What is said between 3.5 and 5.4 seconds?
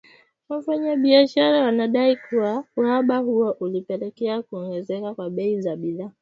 ulipelekea kuongezeka kwa